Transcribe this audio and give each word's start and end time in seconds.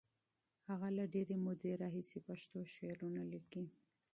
هغه 0.69 0.87
له 0.97 1.03
ډېرې 1.13 1.35
مودې 1.45 1.71
راهیسې 1.81 2.19
پښتو 2.27 2.57
شعرونه 2.75 3.21
لیکي. 3.31 3.63